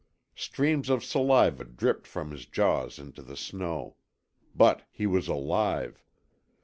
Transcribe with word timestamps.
Streams 0.35 0.89
of 0.89 1.03
saliva 1.05 1.63
dripped 1.63 2.07
from 2.07 2.31
his 2.31 2.47
jaws 2.47 2.97
into 2.97 3.21
the 3.21 3.37
snow. 3.37 3.97
But 4.55 4.81
he 4.89 5.05
was 5.05 5.27
alive. 5.27 6.03